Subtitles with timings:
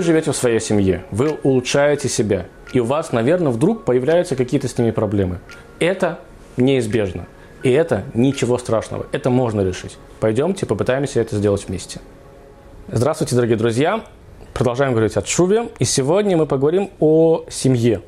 [0.00, 4.66] Вы живете в своей семье, вы улучшаете себя, и у вас, наверное, вдруг появляются какие-то
[4.66, 5.40] с ними проблемы.
[5.78, 6.20] Это
[6.56, 7.26] неизбежно.
[7.62, 9.04] И это ничего страшного.
[9.12, 9.98] Это можно решить.
[10.18, 12.00] Пойдемте попытаемся это сделать вместе.
[12.88, 14.02] Здравствуйте, дорогие друзья.
[14.54, 15.68] Продолжаем говорить о Шуве.
[15.78, 18.00] И сегодня мы поговорим о семье.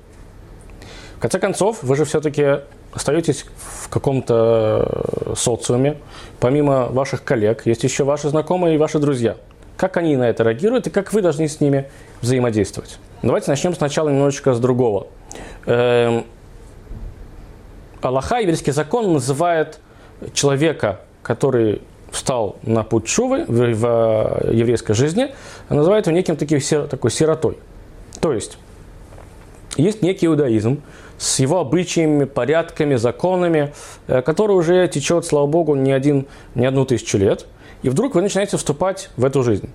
[1.19, 2.61] В конце концов, вы же все-таки
[2.95, 3.45] остаетесь
[3.83, 5.98] в каком-то социуме.
[6.41, 9.36] Помимо ваших коллег, есть еще ваши знакомые и ваши друзья.
[9.77, 11.89] Как они на это реагируют и как вы должны с ними
[12.21, 12.99] взаимодействовать.
[13.23, 15.07] Давайте начнем сначала немножечко с другого.
[15.67, 16.25] Эм,
[18.01, 19.79] Аллаха, еврейский закон, называет
[20.35, 25.34] человека, который встал на путь Шувы в, в еврейской жизни,
[25.69, 27.59] называет его неким таким, такой сиротой.
[28.20, 28.59] То есть,
[29.77, 30.83] есть некий иудаизм
[31.19, 33.73] с его обычаями, порядками, законами,
[34.09, 37.47] э, который уже течет, слава богу, не, один, не одну тысячу лет,
[37.83, 39.69] и вдруг вы начинаете вступать в эту жизнь.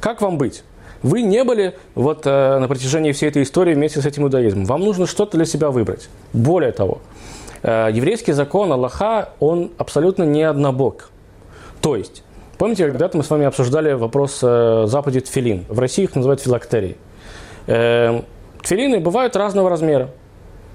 [0.00, 0.64] Как вам быть?
[1.02, 4.64] Вы не были вот э, на протяжении всей этой истории вместе с этим иудаизмом.
[4.66, 6.08] Вам нужно что-то для себя выбрать.
[6.32, 7.00] Более того,
[7.62, 11.10] Э, еврейский закон Аллаха, он абсолютно не однобок.
[11.80, 12.22] То есть,
[12.58, 15.66] помните, когда-то мы с вами обсуждали вопрос э, заповеди тфилин.
[15.68, 16.96] В России их называют филактерии.
[17.66, 18.22] Э,
[18.62, 20.10] тфилины бывают разного размера.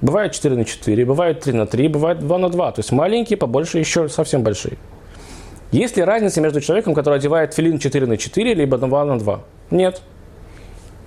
[0.01, 2.71] Бывают 4 на 4, бывают 3 на 3, бывают 2 на 2.
[2.73, 4.77] То есть маленькие, побольше, еще совсем большие.
[5.75, 9.41] Есть ли разница между человеком, который одевает филин 4 на 4, либо 2 на 2?
[9.71, 10.01] Нет.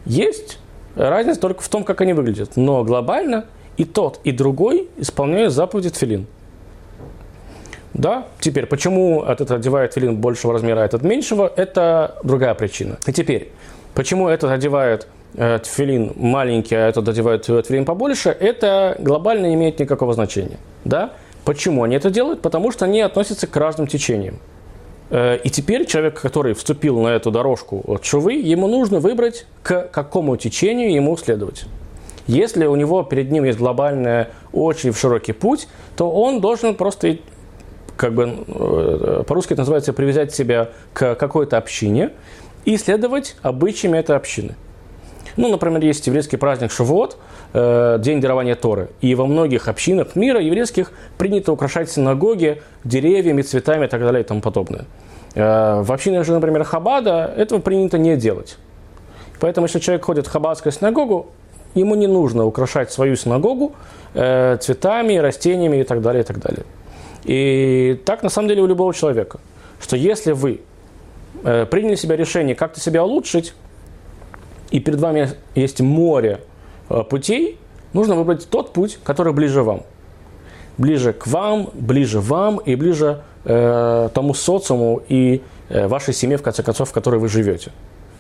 [0.04, 0.58] Есть
[0.94, 2.56] разница только в том, как они выглядят.
[2.56, 3.46] Но глобально–
[3.78, 6.26] и тот, и другой исполняют заповеди тфилин.
[7.94, 12.98] Да, теперь, почему этот одевает филин большего размера, а этот меньшего, это другая причина.
[13.06, 13.52] И теперь,
[13.94, 19.78] почему этот одевает э, тфилин маленький, а этот одевает тфилин побольше, это глобально не имеет
[19.78, 20.58] никакого значения.
[20.84, 21.12] Да?
[21.44, 22.42] Почему они это делают?
[22.42, 24.40] Потому что они относятся к разным течениям.
[25.10, 29.88] Э, и теперь человек, который вступил на эту дорожку от шувы, ему нужно выбрать, к
[29.88, 31.64] какому течению ему следовать.
[32.26, 35.66] Если у него перед ним есть глобальная, очень широкий путь,
[35.96, 37.18] то он должен просто
[37.96, 42.10] как бы э, по-русски это называется привязать себя к какой-то общине
[42.64, 44.56] и следовать обычаями этой общины.
[45.38, 47.16] Ну, например, есть еврейский праздник Шавуот,
[47.52, 48.88] э, День дарования Торы.
[49.00, 54.24] И во многих общинах мира еврейских принято украшать синагоги деревьями, цветами и так далее и
[54.24, 54.86] тому подобное.
[55.36, 58.58] Э, в общинах же, например, Хабада этого принято не делать.
[59.38, 61.28] Поэтому, если человек ходит в хабадскую синагогу,
[61.76, 63.76] ему не нужно украшать свою синагогу
[64.14, 66.64] э, цветами, растениями и так далее, и так далее.
[67.22, 69.38] И так на самом деле у любого человека,
[69.80, 70.62] что если вы
[71.44, 73.54] э, приняли себе решение как-то себя улучшить,
[74.70, 76.40] и перед вами есть море
[76.88, 77.58] э, путей,
[77.92, 79.82] нужно выбрать тот путь, который ближе вам.
[80.76, 86.42] Ближе к вам, ближе вам и ближе э, тому социуму и э, вашей семье, в
[86.42, 87.72] конце концов, в которой вы живете.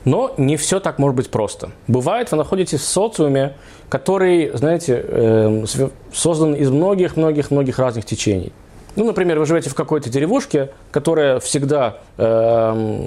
[0.04, 1.70] Но не все так может быть просто.
[1.86, 3.56] Бывает, вы находитесь в социуме,
[3.88, 5.64] который, знаете, э,
[6.12, 8.52] создан из многих-многих-многих разных течений.
[8.96, 13.06] Ну, например, вы живете в какой-то деревушке, которая всегда э,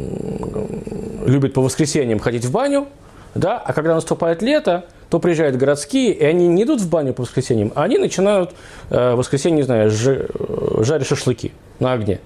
[1.25, 2.88] любит по воскресеньям ходить в баню,
[3.36, 7.24] да, а когда наступает лето, то приезжают городские, и они не идут в баню по
[7.24, 8.52] воскресеньям, а они начинают
[8.90, 12.20] э, в воскресенье, не знаю, э, жарить шашлыки на огне.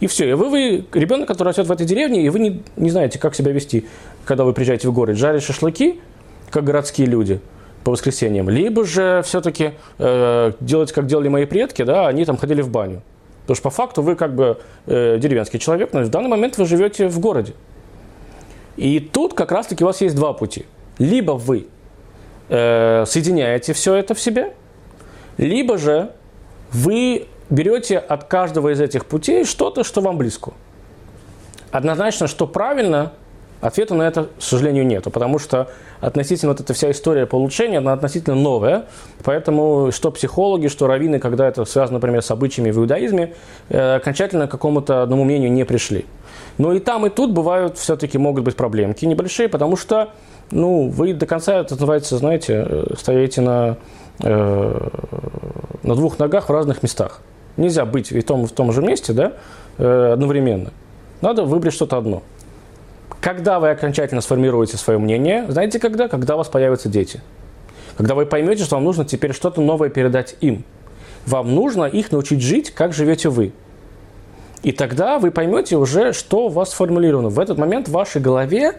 [0.00, 0.28] И все.
[0.28, 3.34] И вы, вы ребенок, который растет в этой деревне, и вы не, не знаете, как
[3.34, 3.86] себя вести,
[4.24, 5.16] когда вы приезжаете в город.
[5.16, 6.00] Жарить шашлыки,
[6.50, 7.40] как городские люди,
[7.84, 8.50] по воскресеньям.
[8.50, 13.02] Либо же все-таки э, делать, как делали мои предки, да, они там ходили в баню.
[13.42, 16.66] Потому что по факту вы как бы э, деревенский человек, но в данный момент вы
[16.66, 17.54] живете в городе.
[18.76, 20.66] И тут как раз-таки у вас есть два пути.
[20.98, 21.66] Либо вы
[22.48, 24.54] э, соединяете все это в себе,
[25.38, 26.12] либо же
[26.72, 30.52] вы берете от каждого из этих путей что-то, что вам близко.
[31.70, 33.12] Однозначно, что правильно,
[33.60, 35.68] ответа на это, к сожалению, нет, потому что
[36.00, 38.86] относительно вот эта вся история по улучшению, она относительно новая,
[39.24, 43.34] поэтому что психологи, что раввины, когда это связано, например, с обычаями в иудаизме,
[43.68, 46.06] э, окончательно к какому-то одному мнению не пришли.
[46.58, 50.10] Но и там, и тут бывают все-таки могут быть проблемки небольшие, потому что
[50.50, 53.76] ну, вы до конца, это называется, знаете, э, стоите на,
[54.22, 54.88] э,
[55.82, 57.20] на двух ногах в разных местах.
[57.56, 59.32] Нельзя быть и в том, в том же месте да,
[59.78, 60.72] э, одновременно.
[61.20, 62.22] Надо выбрать что-то одно.
[63.20, 66.06] Когда вы окончательно сформируете свое мнение, знаете когда?
[66.06, 67.20] Когда у вас появятся дети.
[67.96, 70.64] Когда вы поймете, что вам нужно теперь что-то новое передать им.
[71.26, 73.52] Вам нужно их научить жить, как живете вы.
[74.62, 77.28] И тогда вы поймете уже, что у вас сформулировано.
[77.28, 78.74] В этот момент в вашей голове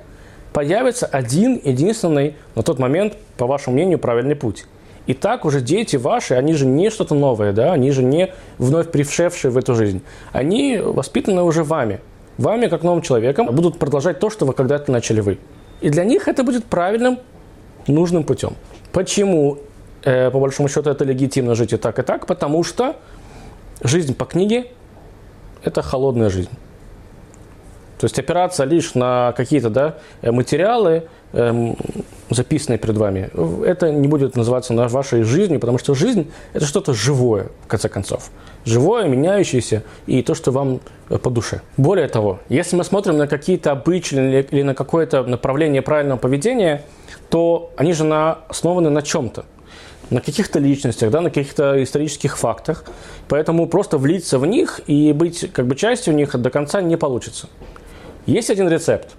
[0.54, 4.66] появится один единственный на тот момент, по вашему мнению, правильный путь.
[5.06, 8.92] И так уже дети ваши, они же не что-то новое, да, они же не вновь
[8.92, 10.02] прившевшие в эту жизнь.
[10.34, 12.02] Они воспитаны уже вами.
[12.38, 15.38] Вами, как новым человеком, будут продолжать то, что вы когда-то начали вы.
[15.80, 17.20] И для них это будет правильным,
[17.88, 18.56] нужным путем.
[18.92, 19.60] Почему,
[20.04, 22.26] э, по большому счету, это легитимно жить и так, и так?
[22.26, 22.98] Потому что
[23.82, 24.68] жизнь по книге–
[25.64, 26.52] это холодная жизнь.
[28.00, 31.76] То есть опираться лишь на какие-то да, материалы, эм,
[32.30, 33.30] записанные перед вами,
[33.66, 38.30] это не будет называться вашей жизнью, потому что жизнь– это что-то живое, в конце концов.
[38.66, 41.62] Живое, меняющееся и то, что вам э, по душе.
[41.76, 46.84] Более того, если мы смотрим на какие-то обычные или на какое-то направление правильного поведения,
[47.30, 49.46] то они же на, основаны на чем-то
[50.10, 52.86] на каких-то личностях, да, на каких-то исторических фактах.
[53.28, 57.48] Поэтому просто влиться в них и быть как бы частью них до конца не получится.
[58.26, 59.10] Есть один рецепт.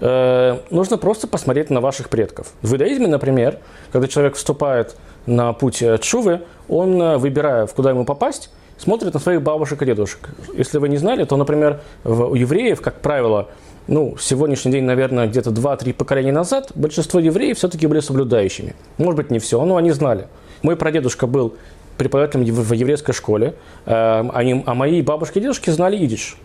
[0.00, 2.52] Э, нужно просто посмотреть на ваших предков.
[2.62, 3.58] В иудаизме, например,
[3.92, 4.96] когда человек вступает
[5.26, 9.86] на путь чувы, он, э, выбирая, в куда ему попасть, смотрит на своих бабушек и
[9.86, 10.30] дедушек.
[10.54, 13.48] Если вы не знали, то, например, у евреев, как правило,
[13.88, 18.74] ну, сегодняшний день, наверное, где-то 2-3 поколения назад, большинство евреев все-таки были соблюдающими.
[18.98, 20.28] Может быть, не все, но они знали.
[20.62, 21.54] Мой прадедушка был
[21.98, 23.54] преподавателем в еврейской школе,
[23.86, 26.36] э, они, а мои бабушки и дедушки знали идиш.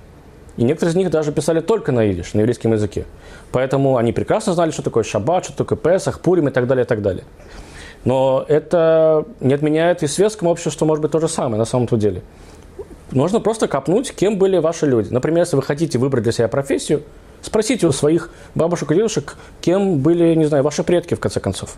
[0.57, 3.05] И некоторые из них даже писали только на идиш, на еврейском языке.
[3.51, 6.87] Поэтому они прекрасно знали, что такое шаббат, что такое Песах, Пурим и так далее, и
[6.87, 7.23] так далее.
[8.03, 12.23] Но это не отменяет и светскому обществу, может быть, то же самое на самом-то деле.
[13.11, 15.13] Нужно просто копнуть, кем были ваши люди.
[15.13, 17.03] Например, если вы хотите выбрать для себя профессию,
[17.41, 21.77] спросите у своих бабушек и дедушек, кем были, не знаю, ваши предки, в конце концов.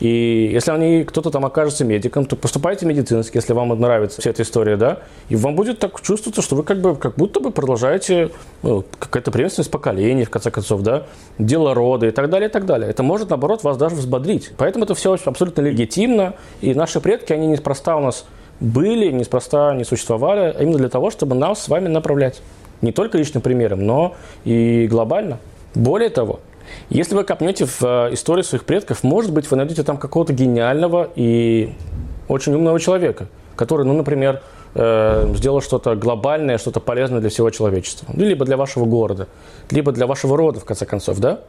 [0.00, 4.42] И если они, кто-то там окажется медиком, то поступайте медицински, если вам нравится вся эта
[4.42, 8.30] история, да, и вам будет так чувствоваться, что вы как бы, как будто бы продолжаете,
[8.62, 11.04] ну, какая-то преемственность поколений, в конце концов, да,
[11.38, 12.88] дело рода и так далее, и так далее.
[12.88, 14.52] Это может, наоборот, вас даже взбодрить.
[14.56, 16.32] Поэтому это все абсолютно легитимно,
[16.62, 18.24] и наши предки, они неспроста у нас
[18.58, 22.40] были, неспроста не существовали, а именно для того, чтобы нас с вами направлять.
[22.82, 25.38] Не только личным примером, но и глобально.
[25.74, 26.40] Более того,
[26.88, 31.10] если вы копнете в э, историю своих предков, может быть, вы найдете там какого-то гениального
[31.14, 31.72] и
[32.28, 34.42] очень умного человека, который, ну, например,
[34.74, 38.08] э, сделал что-то глобальное, что-то полезное для всего человечества.
[38.12, 39.28] Ну, либо для вашего города,
[39.70, 41.40] либо для вашего рода, в конце концов, да?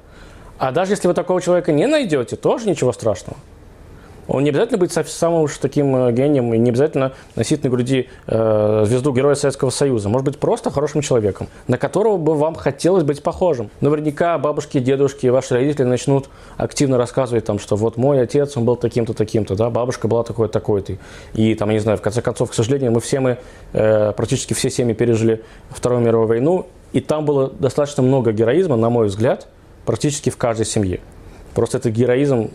[0.57, 3.37] А даже если вы такого человека не найдете, тоже ничего страшного.
[4.31, 8.07] Он не обязательно быть самым уж таким э, гением и не обязательно носить на груди
[8.27, 10.07] э, звезду Героя Советского Союза.
[10.07, 13.69] Может быть, просто хорошим человеком, на которого бы вам хотелось быть похожим.
[13.81, 18.77] Наверняка бабушки, дедушки, ваши родители начнут активно рассказывать, там, что вот мой отец, он был
[18.77, 20.93] таким-то, таким-то, да, бабушка была такой-то, такой-то.
[21.33, 23.37] И там, я не знаю, в конце концов, к сожалению, мы все мы,
[23.73, 28.89] э, практически все семьи пережили Вторую мировую войну, и там было достаточно много героизма, на
[28.89, 29.47] мой взгляд,
[29.85, 31.01] практически в каждой семье.
[31.53, 32.49] Просто этот героизм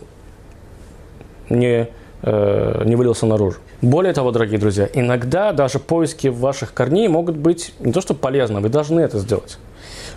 [1.49, 1.87] не,
[2.23, 3.59] э, не вылился наружу.
[3.81, 8.59] Более того, дорогие друзья, иногда даже поиски ваших корней могут быть не то что полезны,
[8.59, 9.57] вы должны это сделать.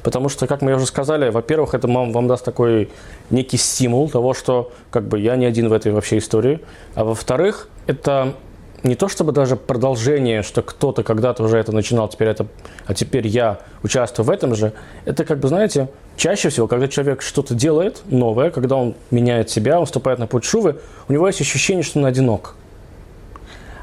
[0.03, 2.89] Потому что, как мы уже сказали, во-первых, это вам, вам даст такой
[3.29, 6.61] некий стимул того, что как бы я не один в этой вообще истории.
[6.95, 8.35] А во-вторых, это
[8.83, 12.47] не то чтобы даже продолжение, что кто-то когда-то уже это начинал, теперь это,
[12.87, 14.73] а теперь я участвую в этом же.
[15.05, 19.79] Это как бы, знаете, чаще всего, когда человек что-то делает новое, когда он меняет себя,
[19.79, 20.77] он вступает на путь шувы,
[21.09, 22.55] у него есть ощущение, что он одинок.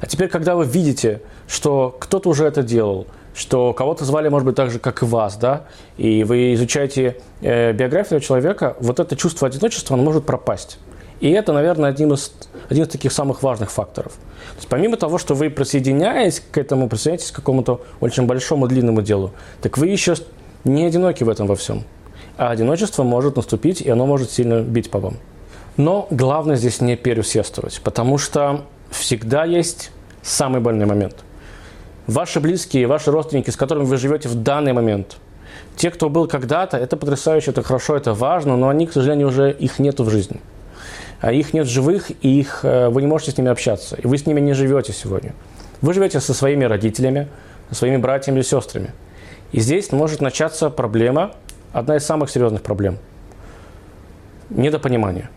[0.02, 4.56] А теперь, когда вы видите, что кто-то уже это делал, что кого-то звали, может быть,
[4.56, 5.66] так же, как и вас, да,
[5.98, 10.80] и вы изучаете э, биографию человека, вот это чувство одиночества, оно может пропасть.
[11.20, 12.32] И это, наверное, один из,
[12.70, 14.14] один из таких самых важных факторов.
[14.14, 19.02] То есть помимо того, что вы присоединяясь к этому, присоединяетесь к какому-то очень большому длинному
[19.02, 19.32] делу,
[19.62, 20.16] так вы еще
[20.64, 21.84] не одиноки в этом во всем.
[22.38, 25.16] А одиночество может наступить, и оно может сильно бить по вам.
[25.76, 31.16] Но главное здесь не переусердствовать, потому что всегда есть самый больной момент.
[32.06, 35.18] Ваши близкие, ваши родственники, с которыми вы живете в данный момент,
[35.76, 39.52] те, кто был когда-то, это потрясающе, это хорошо, это важно, но они, к сожалению, уже
[39.52, 40.40] их нету в жизни.
[41.20, 43.96] А их нет живых, и их, э, вы не можете с ними общаться.
[43.96, 45.34] И вы с ними не живете сегодня.
[45.82, 47.28] Вы живете со своими родителями,
[47.70, 48.92] со своими братьями или сестрами.
[49.52, 51.34] И здесь может начаться проблема,
[51.74, 52.98] одна из самых серьезных проблем–
[54.50, 55.30] недопонимание.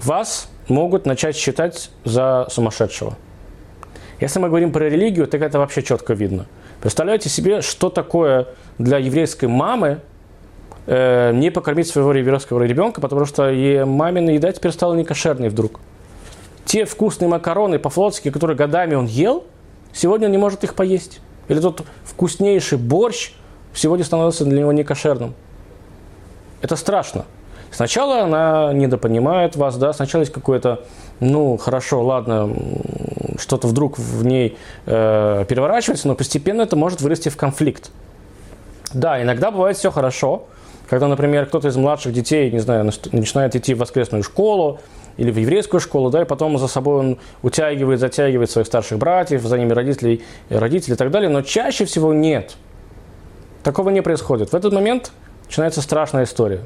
[0.00, 3.16] Вас могут начать считать за сумасшедшего.
[4.20, 6.46] Если мы говорим про религию, так это вообще четко видно.
[6.80, 8.48] Представляете себе, что такое
[8.78, 10.00] для еврейской мамы
[10.86, 15.80] э, не покормить своего еврейского ребенка, потому что и мамина еда теперь стала некошерной вдруг.
[16.64, 19.44] Те вкусные макароны по-флотски, которые годами он ел,
[19.92, 21.20] сегодня он не может их поесть.
[21.48, 23.32] Или тот вкуснейший борщ
[23.74, 25.34] сегодня становится для него некошерным.
[26.60, 27.24] Это страшно.
[27.72, 30.84] Сначала она недопонимает вас, да, сначала есть какое-то,
[31.20, 32.54] ну, хорошо, ладно,
[33.38, 37.90] что-то вдруг в ней э, переворачивается, но постепенно это может вырасти в конфликт.
[38.92, 40.44] Да, иногда бывает все хорошо,
[40.92, 44.78] Когда, например, кто-то из младших детей, не знаю, начинает идти в воскресную школу,
[45.16, 49.40] или в еврейскую школу, да, и потом за собой он утягивает, затягивает своих старших братьев,
[49.40, 52.56] за ними родителей, родителей и так далее, но чаще всего нет.
[53.62, 54.50] Такого не происходит.
[54.50, 55.12] В этот момент
[55.46, 56.60] начинается страшная история.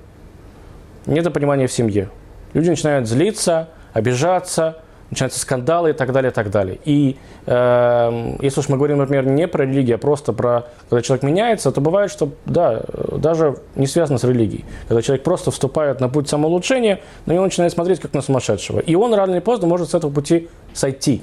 [1.07, 2.11] Нет понимания в семье.
[2.53, 6.79] Люди начинают злиться, обижаться, начинаются скандалы и так далее, и так далее.
[6.85, 11.23] И э, если уж мы говорим, например, не про религию, а просто про, когда человек
[11.23, 12.83] меняется, то бывает, что, да,
[13.13, 14.65] даже не связано с религией.
[14.89, 18.81] Когда человек просто вступает на путь самоулучшения, на него начинает смотреть как на сумасшедшего.
[18.81, 21.23] И он рано или поздно может с этого пути сойти.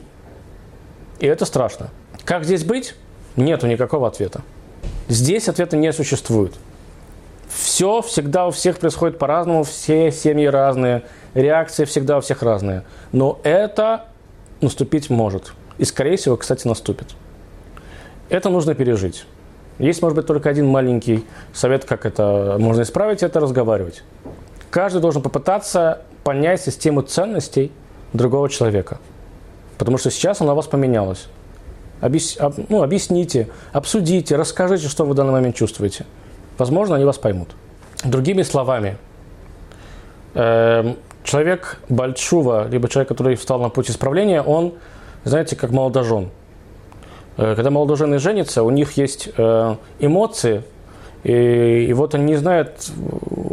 [1.20, 1.90] И это страшно.
[2.25, 2.96] Как здесь быть?
[3.36, 4.42] Нету никакого ответа.
[5.08, 6.54] Здесь ответа не существует.
[7.74, 11.01] Все всегда у всех происходит по-разному, все семьи разные,
[11.34, 12.84] реакции всегда у всех разные.
[13.12, 14.06] Но это
[14.62, 15.53] наступить может.
[15.80, 17.08] И, скорее всего, кстати, наступит.
[18.30, 19.25] Это нужно пережить.
[19.80, 24.03] Есть, может быть, только один маленький совет, как это можно исправить, это разговаривать.
[24.70, 27.72] Каждый должен попытаться понять систему ценностей
[28.13, 29.00] другого человека.
[29.80, 31.25] Потому что сейчас она у вас поменялась.
[32.01, 32.38] Объяс,
[32.70, 36.06] ну, объясните, обсудите, расскажите, что вы в данный момент чувствуете.
[36.57, 37.50] Возможно, они вас поймут.
[38.03, 38.98] Другими словами,
[40.33, 44.74] э, человек большого, либо человек, который встал на путь исправления, он,
[45.24, 46.29] знаете, как молодожен.
[47.38, 50.63] Э, когда молодожены женятся, у них есть э, эмоции,
[51.24, 52.91] и, и вот они не знают,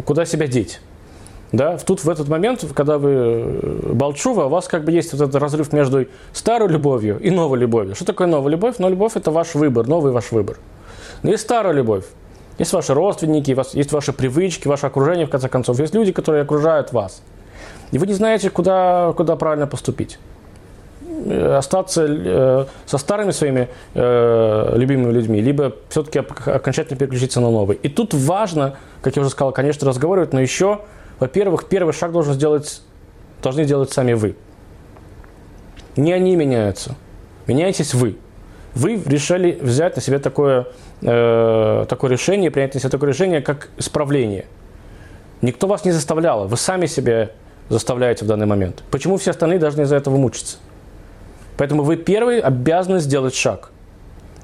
[0.04, 0.80] куда себя деть.
[1.52, 5.20] Да, тут в этот момент, когда вы э, Балчува, у вас как бы есть вот
[5.20, 7.96] этот разрыв между старой любовью и новой любовью.
[7.96, 8.76] Что такое новая любовь?
[8.78, 10.58] Но любовь– это ваш выбор, новый ваш выбор.
[11.22, 12.04] Но есть старая любовь.
[12.60, 15.80] Есть ваши родственники, есть ваши привычки, ваше окружение, в конце концов.
[15.80, 17.22] Есть люди, которые окружают вас.
[17.90, 20.18] И вы не знаете, куда, куда правильно поступить.
[21.24, 27.78] Э, остаться э, со старыми своими э, любимыми людьми, либо все-таки окончательно переключиться на новый.
[27.82, 30.80] И тут важно, как я уже сказал, конечно, разговаривать, но еще,
[31.18, 32.82] во-первых, первый шаг должен сделать,
[33.42, 34.36] должны сделать сами вы.
[35.96, 36.94] Не они меняются.
[37.46, 38.18] Меняетесь вы.
[38.74, 40.66] Вы решили взять на себя такое,
[41.02, 44.46] э, такое решение, принять на себя такое решение, как исправление.
[45.42, 47.30] Никто вас не заставлял, вы сами себя
[47.68, 48.82] заставляете в данный момент.
[48.90, 50.58] Почему все остальные должны из-за этого мучиться?
[51.56, 53.70] Поэтому вы первый обязаны сделать шаг.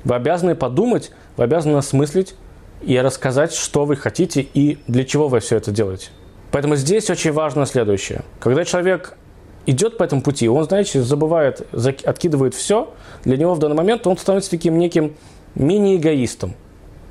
[0.04, 2.34] Вы обязаны подумать, вы обязаны осмыслить
[2.82, 6.08] и рассказать, что вы хотите и для чего вы все это делаете.
[6.52, 8.22] Поэтому здесь очень важно следующее.
[8.38, 9.16] Когда человек
[9.66, 11.66] идет по этому пути, он, знаете, забывает,
[12.04, 12.94] откидывает все,
[13.24, 15.16] для него в данный момент он становится таким неким
[15.56, 16.54] мини-эгоистом.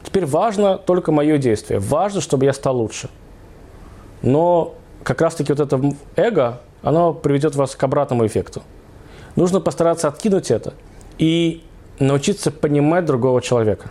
[0.03, 1.79] Теперь важно только мое действие.
[1.79, 3.09] Важно, чтобы я стал лучше.
[4.21, 5.81] Но как раз-таки вот это
[6.15, 8.61] эго, оно приведет вас к обратному эффекту.
[9.35, 10.73] Нужно постараться откинуть это
[11.17, 11.63] и
[11.99, 13.89] научиться понимать другого человека.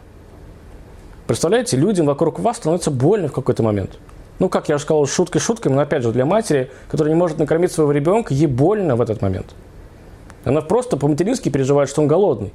[1.27, 3.99] Представляете, людям вокруг вас становится больно в какой-то момент.
[4.39, 7.39] Ну, как я уже сказал, шуткой шуткой, но опять же, для матери, которая не может
[7.39, 9.55] накормить своего ребенка, ей больно в этот момент.
[10.45, 12.53] Она просто по-матерински переживает, что он голодный.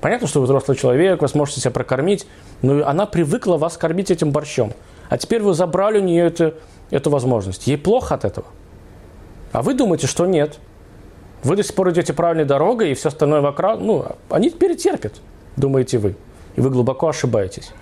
[0.00, 2.26] Понятно, что вы взрослый человек, вы сможете себя прокормить,
[2.62, 4.72] но она привыкла вас кормить этим борщом.
[5.08, 6.54] А теперь вы забрали у нее эту,
[6.90, 7.66] эту возможность.
[7.66, 8.46] Ей плохо от этого.
[9.52, 10.58] А вы думаете, что нет.
[11.42, 15.14] Вы до сих пор идете правильной дорогой, и все остальное вокруг, ну, они перетерпят,
[15.56, 16.16] думаете вы.
[16.56, 17.72] И вы глубоко ошибаетесь.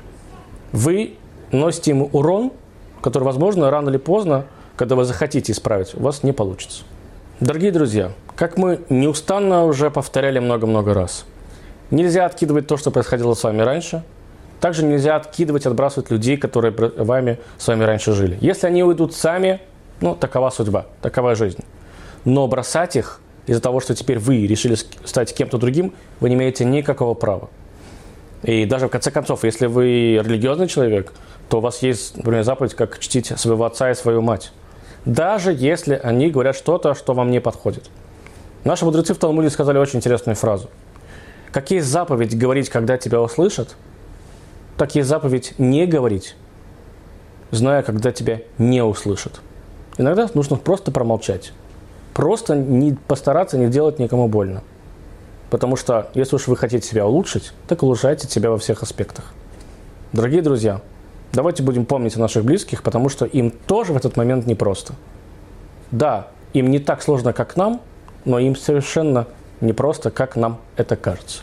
[0.72, 1.16] Вы
[1.50, 2.52] носите ему урон,
[3.00, 4.46] который, возможно, рано или поздно,
[4.76, 6.84] когда вы захотите исправить, у вас не получится.
[7.40, 11.24] Дорогие друзья, как мы неустанно уже повторяли много-много раз,
[11.90, 14.02] нельзя откидывать то, что происходило с вами раньше–
[14.60, 18.38] также нельзя откидывать, отбрасывать людей, которые вами, с вами раньше жили.
[18.40, 19.60] Если они уйдут сами,
[20.00, 21.64] ну, такова судьба, такова жизнь.
[22.24, 26.64] Но бросать их из-за того, что теперь вы решили стать кем-то другим, вы не имеете
[26.64, 27.48] никакого права.
[28.42, 31.12] И даже в конце концов, если вы религиозный человек,
[31.48, 34.52] то у вас есть, например, заповедь, как чтить своего отца и свою мать.
[35.04, 37.88] Даже если они говорят что-то, что вам не подходит.
[38.64, 40.68] Наши мудрецы в Талмуде сказали очень интересную фразу.
[41.58, 43.74] Какие заповедь говорить, когда тебя услышат–
[44.78, 46.36] так есть заповедь не говорить,
[47.50, 49.40] зная, когда тебя не услышат.
[49.98, 51.52] Иногда нужно просто промолчать.
[52.14, 54.62] Просто не постараться не делать никому больно.
[55.50, 59.32] Потому что если уж вы хотите себя улучшить, так улучшайте себя во всех аспектах.
[60.12, 60.80] Дорогие друзья,
[61.32, 64.94] давайте будем помнить о наших близких, потому что им тоже в этот момент непросто.
[65.90, 67.80] Да, им не так сложно, как нам,
[68.24, 69.26] но им совершенно
[69.60, 71.40] непросто, как нам это кажется.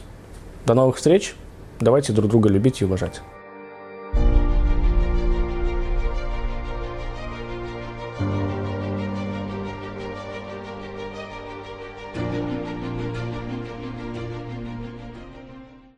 [0.65, 1.35] До новых встреч!
[1.79, 3.21] Давайте друг друга любить и уважать.